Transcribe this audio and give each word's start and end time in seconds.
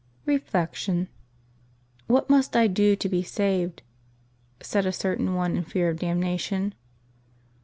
Reflection.— 0.25 1.09
"What 2.07 2.27
must 2.27 2.55
I 2.55 2.65
do 2.65 2.95
to 2.95 3.07
be 3.07 3.21
saved?" 3.21 3.83
said 4.59 4.87
a 4.87 4.91
certain 4.91 5.35
one 5.35 5.55
in 5.55 5.63
fear 5.63 5.91
of 5.91 5.99
damnation. 5.99 6.73